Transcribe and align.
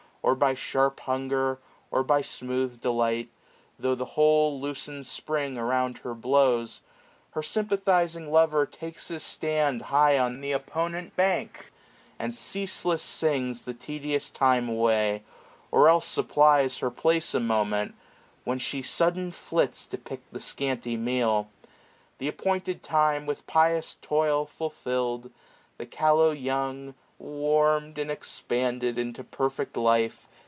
Or 0.23 0.35
by 0.35 0.53
sharp 0.53 0.99
hunger, 0.99 1.57
or 1.89 2.03
by 2.03 2.21
smooth 2.21 2.79
delight, 2.79 3.29
660 3.77 3.81
Tho' 3.81 3.95
the 3.95 4.11
whole 4.13 4.61
loosened 4.61 5.07
Spring 5.07 5.57
around 5.57 5.97
her 5.99 6.13
Wows; 6.13 6.81
Her 7.31 7.41
sympathizing 7.41 8.31
lover 8.31 8.67
takes 8.67 9.07
his 9.07 9.23
stand 9.23 9.81
High 9.81 10.19
on 10.19 10.39
th' 10.39 10.53
opponent 10.53 11.15
bank, 11.15 11.71
and 12.19 12.35
ceaseless 12.35 13.01
sings 13.01 13.65
The 13.65 13.73
tedious 13.73 14.29
time 14.29 14.69
away; 14.69 15.23
or 15.71 15.89
else 15.89 16.05
supplies 16.05 16.77
Her 16.77 16.91
place 16.91 17.33
a 17.33 17.39
moment, 17.39 17.95
while 18.43 18.59
she 18.59 18.83
sudden 18.83 19.31
flits 19.31 19.85
66^ 19.87 19.89
To 19.89 19.97
pick 19.97 20.21
the 20.31 20.39
scanty 20.39 20.97
meal. 20.97 21.49
Th* 22.19 22.29
appointed 22.31 22.83
time 22.83 23.25
With 23.25 23.47
pious 23.47 23.95
toil 24.03 24.45
fulfilled, 24.45 25.31
the 25.79 25.87
callow 25.87 26.29
young, 26.29 26.93
Warm*d 27.17 28.01
and 28.01 28.09
expanded 28.09 28.97
into 28.97 29.23
perfect 29.23 29.77
life. 29.77 30.25